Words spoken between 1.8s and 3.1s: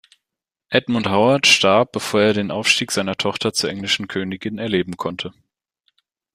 bevor er den Aufstieg